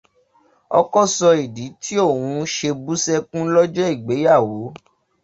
[0.79, 4.57] Ọkọ sọ ìdí tí òun ṣe bù sẹkùn lójọ́ ìgbéyàwó.